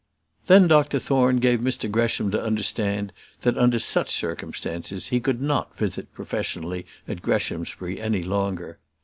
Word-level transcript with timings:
Then 0.47 0.67
Dr 0.67 0.97
Thorne 0.97 1.37
gave 1.37 1.59
Mr 1.59 1.85
Gresham 1.87 2.31
to 2.31 2.41
understand 2.41 3.13
that, 3.41 3.55
under 3.55 3.77
such 3.77 4.09
circumstances, 4.09 5.09
he 5.09 5.19
could 5.19 5.39
not 5.43 5.77
visit 5.77 6.11
professionally 6.15 6.87
at 7.07 7.21
Greshamsbury 7.21 8.01
any 8.01 8.23
longer. 8.23 8.79